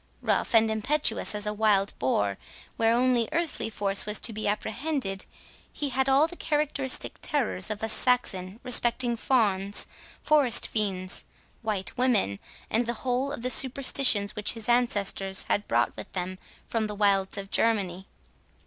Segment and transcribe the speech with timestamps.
[0.23, 2.39] Rough and impetuous as a wild boar,
[2.75, 5.27] where only earthly force was to be apprehended,
[5.71, 9.85] he had all the characteristic terrors of a Saxon respecting fawns,
[10.19, 11.23] forest fiends,
[11.61, 16.39] white women, and the whole of the superstitions which his ancestors had brought with them
[16.65, 18.07] from the wilds of Germany.